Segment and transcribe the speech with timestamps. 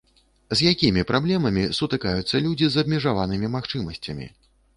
[0.59, 4.31] З якімі праблемамі сутыкаюцца людзі з абмежаванымі магчымасцямі?